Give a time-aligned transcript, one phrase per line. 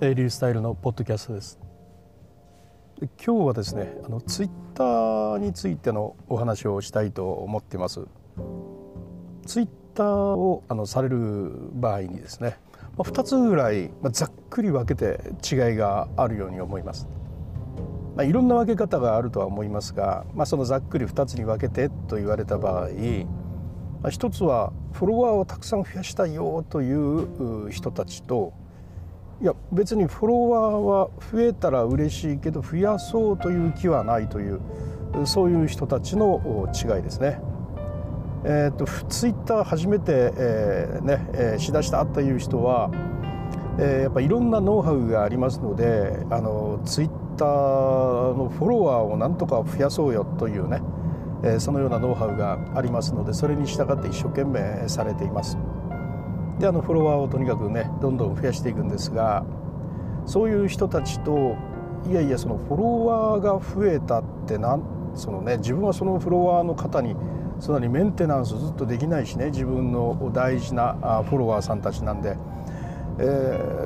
[0.00, 1.58] リュースタイルのポッドキャストです。
[3.00, 8.06] 今日はですねあのツイッターについてのお話をしたいと思っています。
[9.44, 12.58] ツイッターをあのされる場合にですね、
[12.96, 17.08] まあ、2つぐらい、まあ、ざっくり分けて違いがあるように思います。
[18.14, 22.88] まあ、いろんな分け方があるとは思いますが、まあ、そのざっくり2つに分けてと言われた場合、
[24.00, 28.52] まあ、一つはフォロワーをたくさん増やしたいよという人たちと
[29.40, 34.60] いや別にフォロワーは増えたら嬉しいけど増やそうという気はないという
[35.24, 37.40] そういう人たちの違いですね。
[38.44, 42.90] えーと、ツイッター初めて、えー、ねえー、しだしたという人は、
[43.78, 50.80] えー、やっぱいろんなノウハウがありますのであのツイッターのフォロワーをなんとか増やそうよというね、
[51.42, 55.58] えー、そのようなノウハウがありますのでそれに従って一生懸命されています。
[56.58, 59.44] であのフォロワーをとにかくねどんどん増やしていくんですが
[60.26, 61.56] そういう人たちと
[62.08, 64.78] いやいやそのフォロワーが増えたってな
[65.14, 67.16] そのね自分はそのフォロワーの方に
[67.60, 70.94] そんなにメンテナンスずっとできないしね自分の大事な
[71.28, 72.36] フォロワーさんたちなんで、
[73.18, 73.22] え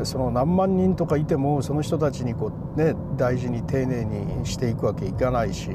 [0.01, 5.71] ー、その何万人とかいてもその人たちにこう、ね、大事に丁寧にしていくわけいかないし、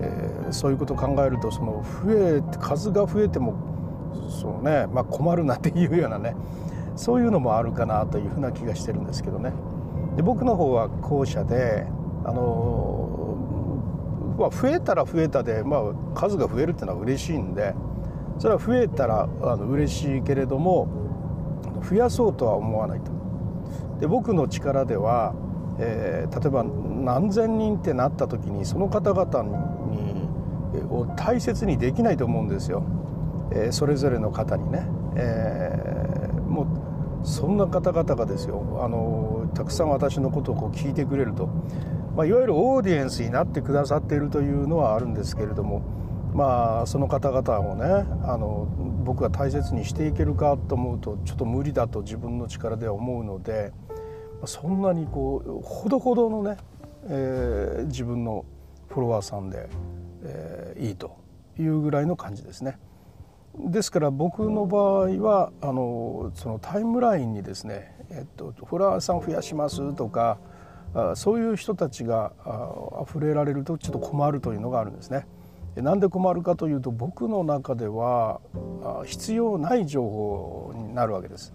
[0.00, 3.75] えー、そういうことを考えるとその増え数が増えても
[4.30, 6.34] そうね、まあ、困るなっていうようなね
[6.96, 9.52] そういうのもあるかなというふうな気がしてるんですけどね。
[10.16, 11.86] で僕の方は後者で
[12.24, 13.36] あの、
[14.38, 15.80] まあ、増えたら増えたで、まあ、
[16.14, 17.74] 数が増えるっていうのは嬉しいんで
[18.38, 20.88] それは増えたらあの嬉しいけれども
[21.88, 23.12] 増やそうとは思わないと。
[24.00, 25.34] で僕の力では、
[25.78, 30.06] えー、例えば何千人ってなった時にその方々に
[30.90, 32.82] を大切にできないと思うんですよ。
[33.68, 36.62] え、それぞれの方にね、えー、も
[37.22, 41.46] うそんな方々がですよあのたくさん私のことをこう聞いてくれると、
[42.14, 45.82] まあ、いわゆるオーディエンスになってくださっているというのはあるんですけれども
[46.32, 47.84] まあその方々をね
[48.24, 48.68] あの
[49.04, 53.72] 僕が大切にしていけるかと思うとちょっと無理だと自分の力では思うので
[54.44, 56.58] そんなにこうほどほどのね、
[57.08, 58.44] えー、自分の
[58.88, 59.68] フォロワーさんで、
[60.22, 61.16] えー、いいと
[61.58, 62.78] いうぐらいの感じですね。
[63.58, 70.38] ですから僕の場合はあのそのタイムラインにですね、えっと、フォロワーさん増やしますとか
[71.14, 75.26] そういう人たちがあ溢れられるとちょっと困るというのがあるんですね。
[75.76, 78.40] なんで困るかというと僕の中では
[79.04, 81.52] 必要ない情報になるわけです。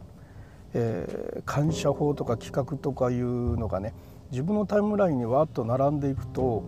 [0.73, 3.93] えー、感謝法とか企画とかいうのがね
[4.31, 6.63] 自分のタイムラインにわっと並んでいくと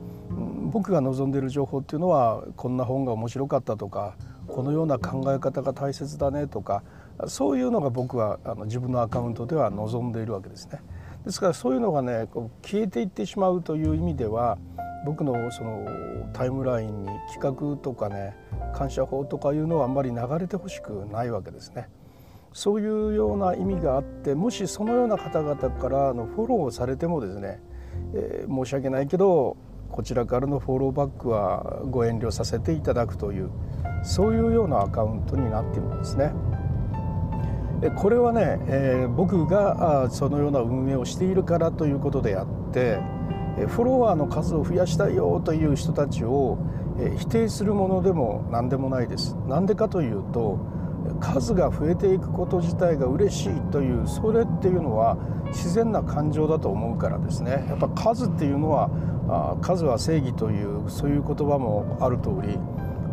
[0.72, 4.16] 僕が望んでいる情報っていうのはこんな本が面白かったとか
[4.48, 6.84] このような考え方が大切だねとか
[7.28, 10.82] そういうのが僕はあの自分のアカウントでは望んでいるわけですね。
[11.26, 14.58] ですからそういうのがねこう消えていってしまうという意味では
[15.06, 15.86] 僕のその
[16.34, 18.36] タイムラインに企画とかね
[18.74, 21.90] 感謝法とかいうのはあんまり流れてほしくないわけですね。
[22.54, 27.60] そういうような意味があってもしそのような方々からのフォローをされてもですね、
[28.14, 29.58] えー、申し訳ないけど
[29.90, 33.50] こちらからのフォローバックはご遠慮させていただくという
[34.04, 36.34] そういうようなアカウントになっているんですね。
[37.96, 43.00] これはね、えー、僕がそのような運営をしているからということであって
[43.68, 46.58] フォロワーの数を増やしたいよという人たちを
[47.18, 49.36] 否定するものでも何でもないです。
[49.48, 50.60] なんでかというと
[51.20, 58.90] 数が増えていくこと自体が嬉しいというそれっていうのは自然な感情だと思うからですねやっぱ数っていうのは
[59.62, 62.58] 数は正義というそういう言葉もある通り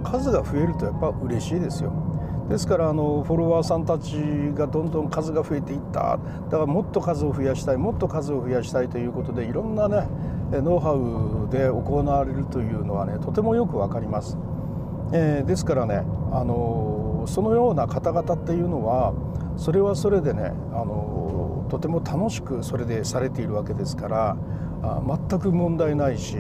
[0.03, 1.93] 数が増えるとやっぱ嬉しいですよ。
[2.49, 4.17] ですからあのフォロワーさんたち
[4.55, 10.09] がどんどん数が増えていっただからもっと数を増やしたいもっと数を増やしたいということでいろんなね
[10.51, 14.37] ノウハウで行われるというのはねとてもよく分かります。
[15.13, 19.13] えー、ですからねあのそのような方々っていうのは
[19.57, 24.37] それはそれでねあのとても楽しくそれでされているわけですから
[24.83, 26.37] あ全く問題ないし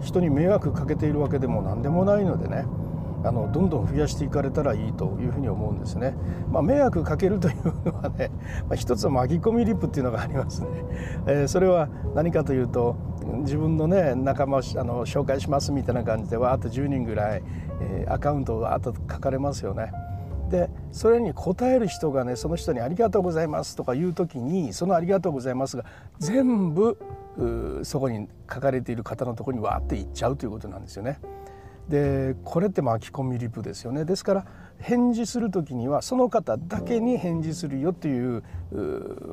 [0.00, 2.64] 人に迷惑かけているわけでも何でもないのでね
[3.22, 6.14] あのどんどん増やしていかれたらいいというふうに思うんですね。
[6.50, 8.30] まあ、迷惑かけるというのはね、
[8.68, 10.68] まあ、一つ巻き込みリップっていうのがありますね。
[11.26, 12.96] えー、それは何かというと
[13.42, 17.42] 自分のね仲間をあの紹介しますみたいな感じでわーっと10人ぐらい、
[17.80, 19.92] えー、アカウントをわーっと書かれますよね。
[20.50, 25.84] でそれに答える人がねその人に「ありがとうございます」とか言う時にその「ありがとうございます」が
[26.18, 26.98] 全部
[27.84, 31.20] そこに書かれている方のところにわーっていっちゃうということなんですよね。
[31.90, 34.46] でこれって巻き込みリプですよねですから
[34.78, 38.42] 返事する時にはその方だけに返事するよっていう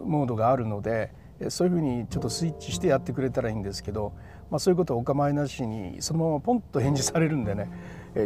[0.04, 1.14] モードがあるので
[1.50, 4.14] そういうふうにちょっとスイッチしてやってくれたらいいんですけど、
[4.50, 7.70] まあ、そういうことはお構いなしにそのままポンと返事されるんでね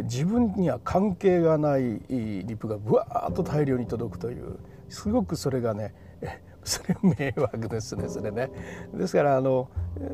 [0.04, 4.58] 自分には関係がないリプがぶわーっと大量に届くという
[4.88, 5.94] すごくそれがね
[6.64, 8.50] それ迷惑ですねそれね。
[8.94, 9.68] ですからあの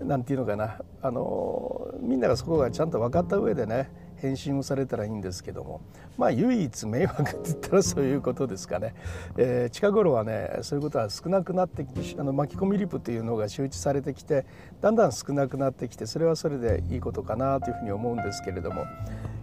[0.04, 5.80] なんていうのかなあのみんながそこがちゃんと分かった上でね返信をされたらいいんですけども。
[6.16, 8.94] まあ唯一迷惑って言ったらそういうことですかね、
[9.36, 14.44] えー、近頃はねそういうことは少なくなってきてあの巻き込みリプというのが周知されてきて
[14.80, 18.84] だんだん少なくなってきてそれはそれでいいことかなというふうに思うんですけれども。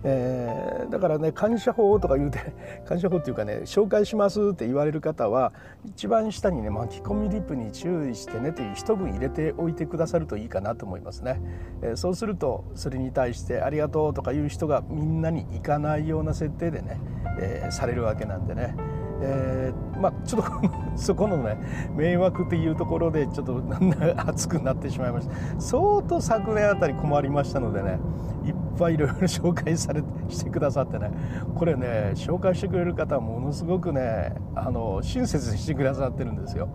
[0.07, 2.39] えー、だからね感謝法とか言うて
[2.85, 5.51] 感謝法っていうかね紹介しますって言われる方は
[5.83, 11.41] 一番下にね巻き込みリップに注意してねという一文入れておいてくださるといいかなと思いますね、
[11.81, 17.01] えー、そうするとそれに対してありがとうとかいう人がみんなに行かないような設定でね、
[17.39, 18.75] えー、されるわけなんでね。
[19.25, 20.51] えー、まあちょっと
[20.95, 21.57] そこのね
[21.95, 23.61] 迷惑っていうところでちょっと
[24.27, 25.33] 熱くなってしまいました。
[25.59, 27.99] 相当昨年あたり困りましたのでね
[28.45, 31.11] いっぱいいろいろ紹介されしてくださってね
[31.55, 36.69] これね紹介してくれる方はものすごくねあの親切にしてくださってるんですよ。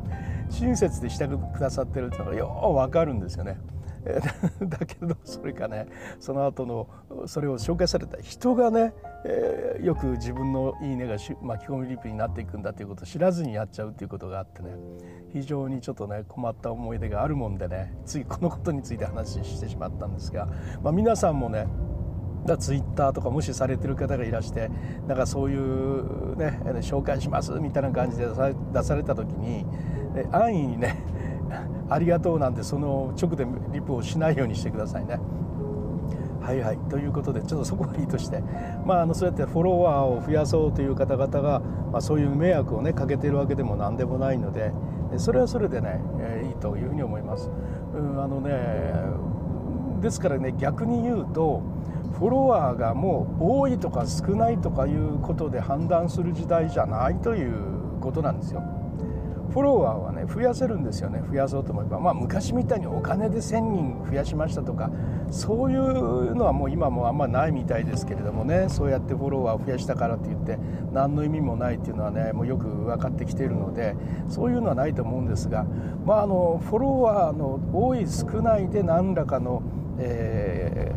[0.48, 3.58] 親切でしてくださってるっていうのがよう分かるんですよね。
[4.64, 5.86] だけどそれかね
[6.18, 6.88] その後の
[7.26, 8.94] それを紹介された人がね、
[9.24, 14.70] えー、よく自分の「いいね」が巻き込みリップになっていくんだということを知らずにやっちゃうということがあってね
[15.32, 20.48] 非常にちょっとね困った思い出があるもんでねついこのことについて話してしまったんですが、
[20.82, 21.66] まあ、皆さんもね
[22.46, 24.70] だツイッターとか無視されてる方がいらして
[25.06, 28.26] なんかそういうね紹介しますみたいな感じで
[28.72, 29.66] 出された時に
[30.32, 30.96] 安易にね
[31.90, 35.18] ありがとうなんてその直でリプをしないようにしてくださいね。
[36.40, 38.42] はいはいということでちょっとそこはいいとして、
[38.86, 41.60] まあ、あのそうやってフォロワーを増やそうという方々が、
[41.92, 44.72] まあ、そういう迷惑をねかけてるわけでも何でもないので
[45.18, 47.50] それはそれでね、え、いいというふうに思います。
[47.94, 48.50] うんあのね
[50.00, 51.62] ですからね逆に言うと
[52.18, 57.52] フォロワーがもう多いとか少ないとかいうことで判断する時代じゃないという
[58.00, 58.62] ことなんですよ。
[59.50, 61.22] フォロワーはね増やせるんですよね。
[61.28, 61.98] 増やそうと思えば。
[61.98, 64.90] まあ昔みたいにお金で1,000人増やしましたとか
[65.30, 68.68] そういうのはもう今もあんまないみたいですけれどもね。
[68.68, 70.58] そうやってフォロワーを増やしたからといって
[70.92, 73.96] 何の意味もないっていうのはねもうよく分かってきているので
[74.28, 75.64] そういうのはないと思うんですが
[76.04, 79.62] まああのフォロワーの多い少ないで何らかの、
[79.98, 80.92] え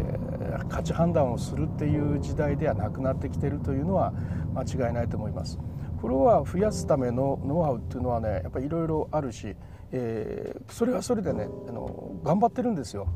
[0.59, 4.13] ー、価値判断をするっていう時代ではなくなってきてるというのは
[4.53, 5.59] 間違いないと思います。
[6.03, 9.55] フォロワー増やすためのノウハウっていうのはねやっぱりいろいろあるし、
[9.93, 13.07] えー、それはそれでねあの頑張ってるんですよ。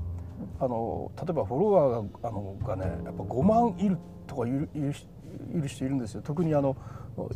[0.57, 6.77] あの例えばフォロワーがあのがねやっぱ5万いるとかいるいる人いるんですよ特にあの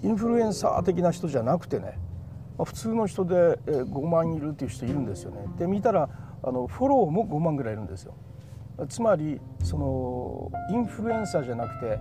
[0.02, 2.00] インフルエンサー的な人じゃなくてね
[2.58, 5.48] ま普通の人で5万いるっていう人いるんですよね。
[5.58, 6.08] で見たら
[6.44, 8.14] あのフォローも5万ぐらいいるんですよ。
[8.88, 12.00] つまりそのインフルエンサーじゃなくて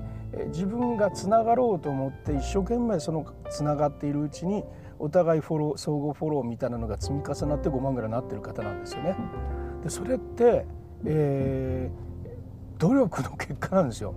[0.49, 4.65] 自分がつながろうと思って一生懸命そのつながっているうちに
[4.99, 9.17] お互いフォロー相互フォローみたいなのが積み重なって5万ぐらいになってる方なんですよね。
[9.83, 10.67] でそれって、
[11.05, 14.15] えー、努力の結果なんですよ。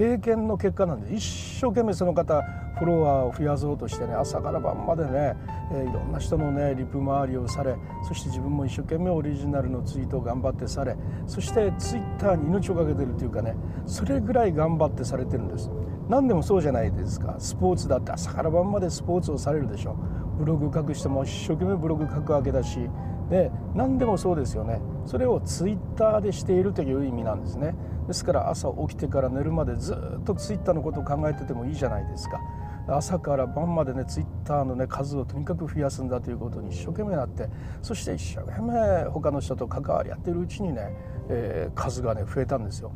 [0.00, 1.22] 経験の結果なんで一
[1.60, 2.40] 生懸命その方
[2.78, 5.36] フォロワーを増やそうとしてね朝から晩までね、
[5.74, 7.76] え、いろんな人のねリプ回りをされ
[8.08, 13.54] そして自分も一生懸命オリジナルのツイートを頑張ってされそしてツイッターに命を懸けてるというかね
[13.84, 15.70] それぐらい頑張ってされてるんです。
[16.08, 17.36] 何でもそうじゃないですか。
[17.38, 19.94] スポーツだって朝から晩までスポーツをされるでしょ。
[20.38, 22.88] ブログ書く人も一生懸命ブログ書くわけだし
[23.30, 24.80] で何でもそうですよね。
[25.06, 27.74] それをツイッターでしているという意味なんですね。
[28.08, 32.40] ですから朝起きてから寝るまでずっとツイッターのことを考えててもいいじゃないですか。
[32.88, 37.48] 朝から晩までねツイッターのね数をとにかく増やすんだということに一生懸命なって
[37.82, 40.92] そして一生懸命他の人と関わり合ってるうちにね、
[41.28, 42.90] えー、数がね増えたんですよ。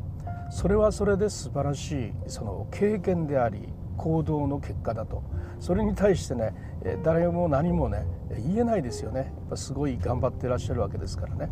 [0.51, 5.23] それはそれで素晴らしいその経験であり行動の結果だと。
[5.61, 6.55] それに対してね
[7.03, 8.07] 誰も何もね
[8.47, 9.21] 言えないですよね。
[9.21, 11.51] やっぱすごい頑張ってらっしゃるわけですからね。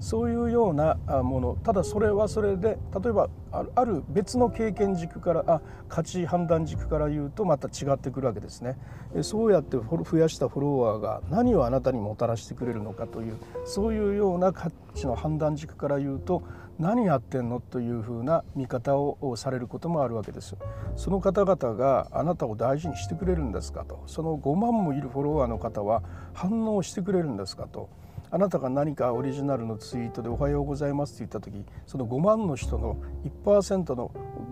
[0.00, 1.56] そういうようなもの。
[1.62, 3.30] ただそれはそれで例えば
[3.74, 8.76] ある別の経験軸からあ価値判断軸から言うとまた違ってくるわけですね。
[9.22, 16.42] そうやって増やしたフォロワーが何をあなたにもたらしてくれるのかというそういうような価値の判断軸から言うと
[16.78, 17.60] 何やってんの？
[17.60, 20.56] というふうな見方をされることもあるわけです
[20.96, 24.02] その方々があなたを大事にしてくれるんですかと。
[24.06, 26.02] その5万もいるフォロワーの方は
[26.32, 27.88] 反応してくれるんですかと。
[28.30, 32.96] あなたが何かオリジナルのツイートで「おはようございます」って言った時その5万の人の
[33.44, 34.10] 1%の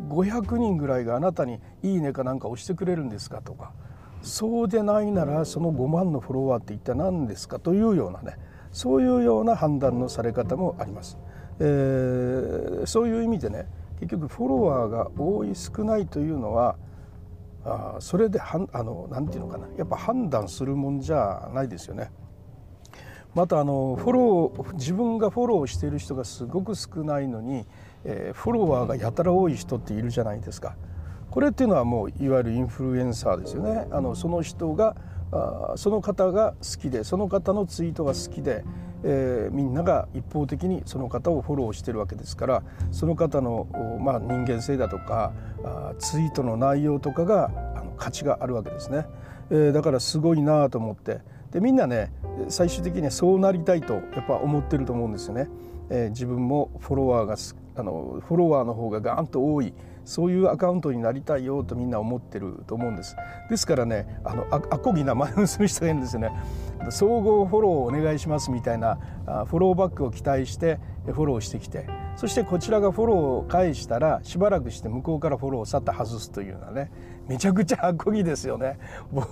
[0.09, 3.73] 500人ぐらいがあなたに「いいね」かなんか押してくれるんですかとか。
[4.23, 8.37] そうでないならその5万のフォロワーって一体何ですかというようなね。
[8.71, 11.19] そういうような判断のされ方もあります。
[11.65, 13.67] えー、そういう意味でね
[14.01, 16.77] 結局フォロワーが多い少ないというのは
[17.65, 22.11] あそれではあのなんていうのかなやっぱ判断するもんじゃないですよね。
[23.35, 27.65] またあのフォロー自分がフォローしている人がすごく少ないのに、
[28.05, 30.77] えー、フォロワーがやたら多い人っているじゃないですか。
[31.31, 33.87] これっていうのはもういわゆるインフルエンサーですよね。
[33.91, 34.97] あのその人が
[35.31, 38.65] あその方が好きでその方のツイートが好きで、
[39.05, 43.67] えー、みんなが一方的にその方をフォローしてるわけですからその方の、
[44.01, 45.33] まあ、人間性だとか
[45.65, 49.07] あツイートの内容とかがあの価値があるわけですね。
[49.51, 52.13] えー、だからすごいなと思ってでみんなね
[52.49, 55.49] 最終的にはそうなりたいとやっぱ思ってると思うんですよね。
[55.91, 57.37] えー、自分もフォロワーが
[57.75, 63.17] あのフォロワーの方がガーンと多いそういうアカウントになりたいよとみんな思ってると思うんです。
[63.51, 66.31] ですからねあのあこぎな真似をする人がいるんですよね。
[66.91, 68.99] 総合フォローをお願いしますみたいな
[69.47, 76.91] フォローバックを期待してフォローしてきてそしてこちらがフォローを返したらしばらくして向こうからフォローをさっと外すというようなね
[77.29, 78.79] めちゃくちゃあこぎですよね。
[79.13, 79.29] 僕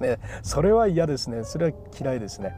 [0.00, 1.44] ねそれは嫌ですね。
[1.44, 2.56] それは嫌いですね、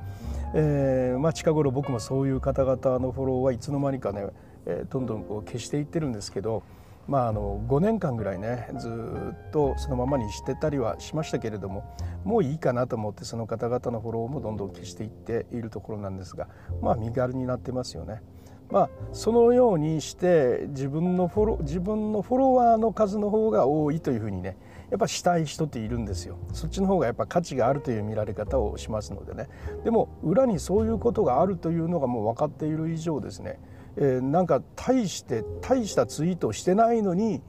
[0.55, 4.27] えー、まあ近頃僕もそういう方々のフォローはいつの間にかね、
[4.67, 6.63] え、どんどんこう消していってるんですけど
[7.07, 11.85] まあ、あの5年間ぐらいねずっとそのままにしてたりはしましたけれども
[12.25, 16.49] もういいかなと思ってその方々のフォローもどんどん消していっているところなんですが
[16.81, 18.23] まあ身軽になってますよね。
[18.71, 24.57] まあ、そのようにして自分のフォロ自分のフォロワーの数の方が多いというふうにね
[24.91, 26.39] やっぱしたい人っているんですよ。
[26.53, 29.49] そっちの方がやっぱ価値があるという見られ方をしますのでね。
[29.85, 33.59] でも裏にそういうことがあるというのがもう分かっている以上ですね。
[33.97, 37.43] えー、なんか大して大したツイートしてないのに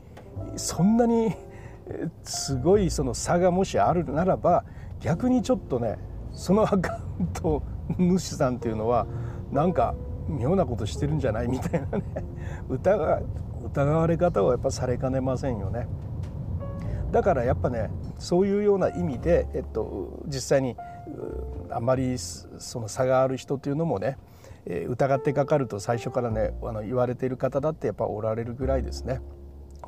[0.56, 1.36] そんなに
[2.24, 4.66] すごいその差がもしあるならば
[5.00, 5.98] 逆にちょっとね
[6.34, 7.64] そのアカウント
[7.98, 9.08] 主さんっていうのは
[9.52, 9.96] なんか
[10.28, 12.04] 妙なことしてるんじゃないみたいなね
[12.70, 13.22] 疑
[13.66, 15.88] 疑われ方をやっぱされかねませんよね。
[17.12, 20.76] だからやっぱねそういうような意味で、えっと、実際に
[21.70, 24.18] あまりその差がある人というのもね
[24.66, 29.22] え、疑ってかかると最初からねあの言われている方だってやっぱおられるぐらいですね。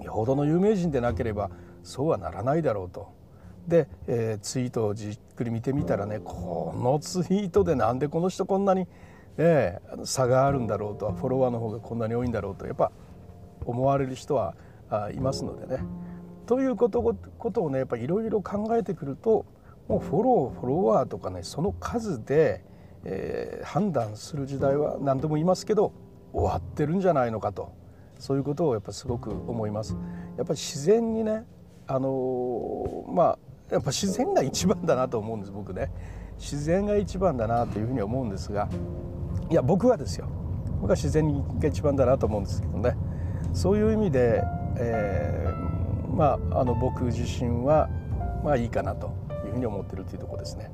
[0.03, 1.49] よほどの有名人でなければ
[1.83, 3.15] そうはならないだろうと。
[3.67, 8.87] で、えー、ツイートをじっくり見てみたらねこのツイートでなんでこの人こんなに、
[9.37, 12.91] ね、差があるんだろうとフォロワーの方がこんなに多いんだろうとやっぱ
[13.65, 14.55] 思われる人は
[15.13, 15.83] いますのでね。
[16.45, 17.01] ということ
[17.37, 19.45] ことをねやっぱいろいろ考えてくると
[19.89, 22.63] もうフォローフォロワーとかねその数で
[23.09, 25.93] えー、判断する時代は何度も言いますけど
[26.33, 27.71] 終わってるんじゃないのかと
[28.19, 29.95] そういうことをやっぱすごく思います。
[30.37, 31.45] やっぱり自然にね
[31.87, 33.39] あのー、まあ
[33.71, 35.89] やっぱ自然が一番だなと思うんです僕ね
[36.37, 38.69] 自然が一番だなというふうに思うんですが
[39.49, 40.27] いや僕はですよ
[40.81, 42.95] 僕は自然が一番だなと思うんですけどね
[43.53, 44.43] そういう意味で、
[44.77, 47.89] えー、まああの僕自身は
[48.43, 49.07] まあいいかなと
[49.45, 50.71] いうふうに思ってるというところですね。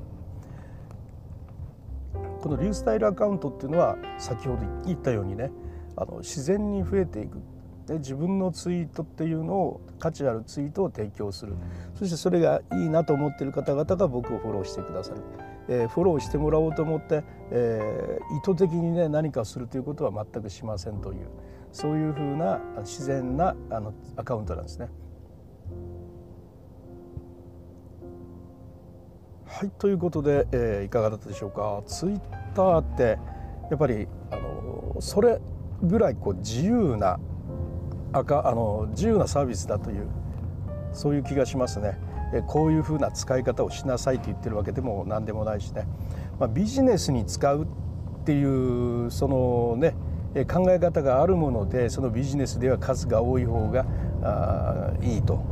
[2.44, 5.50] このリュースタイルアカウントっていうのは先ほど言ったようにね
[5.96, 7.38] あの自然に増えていく。
[7.86, 11.54] で自分のツイートっていうのを価値あるツイートを提供する。
[11.94, 15.22] そしてそれがいいなと思っている方々が僕をフォローしてくださる、
[15.68, 21.28] えー、フォローしてもらおうと思って、えー、意図的にね何かするということは全くしませんという。
[21.72, 24.88] そういうふうな自然なあのアカウントなんですね。
[29.54, 31.80] はいということで、えー、いかがだったでしょうか？
[31.86, 32.20] ツイッ
[32.56, 33.20] ターって
[33.70, 35.40] やっぱりあのそれ
[35.80, 37.20] ぐらいこう自由な
[38.12, 40.08] 赤あの自由なサービスだという
[40.92, 41.96] そういう気がしますね。
[42.34, 45.86] えこういうふうな使い方をしなさいと言ってるわけでも何でもないしね、
[46.40, 47.66] まあ、ビジネスに使うっ
[48.24, 48.44] てい
[49.06, 49.94] うそのね
[50.46, 53.86] 考え方があるものでそのビジネスでは数が多い方が
[54.20, 55.44] あいいと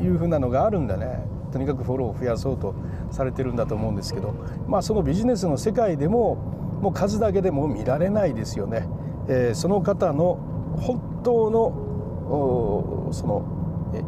[0.00, 1.18] いうふうなのがあるんだね。
[1.50, 2.76] とにかくフォローを増やそうと
[3.10, 4.34] されてるんだと思うんですけど、
[4.66, 6.36] まあ、そのビジネスの世界でも
[6.80, 8.88] もう数だけでも見られないですよね。
[9.28, 10.38] えー、その方の
[10.76, 13.44] 本当のその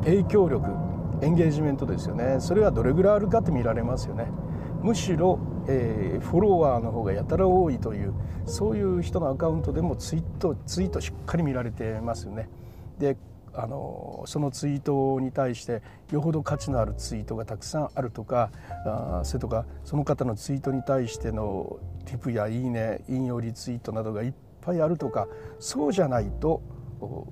[0.05, 0.67] 影響力
[1.21, 4.27] エンゲージメントですよねそれはどれぐらいあるかって見られますよね。
[4.83, 8.15] むしろ、えー、フォロワーの方がやたら多いという
[8.47, 12.49] そういう人のアカウントでもツイートツイートしっかり見られてますよね。
[12.99, 13.17] で
[13.55, 18.51] あのそのツイートに対してよほど価値のあるツイートがたくさんあるとか
[18.87, 25.29] あそれとかその方のツイートに対してのティプやいいね引用リツイートなどがいっぱいあるとか
[25.59, 26.63] そうじゃないと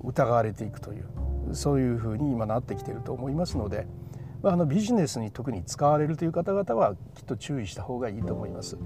[0.03, 1.05] 疑われていくという
[1.53, 3.87] そういうふうに今なってきていると思いますので
[4.41, 8.77] まあ、あのビジネスに特に使われるという方々はきっと注意した方がいいと思います。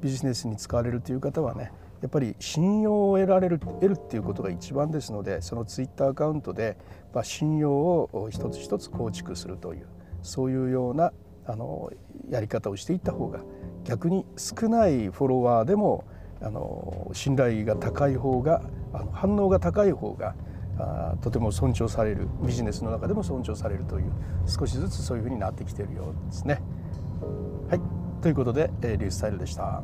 [0.00, 1.70] ビジネスに使われるという方はね
[2.02, 6.76] やっぱり信用を得られる得るっていうことが一番ですのでそのツイッターアカウントで、
[7.14, 9.86] まあ、信用を一つ一つ構築するという
[10.22, 11.12] そういうような
[11.46, 11.90] あの
[12.28, 13.40] やり方をしていった方が
[13.84, 16.04] 逆に少ないフォロワーでも
[16.40, 20.34] あの信頼が高い方があの反応が高い方が
[20.78, 24.12] あとても尊重されるビジネスの中でも尊重されるという
[24.46, 26.60] 少しずつそういうふうになってきているようですね。
[27.68, 29.82] はいということで、リュースタイルでした。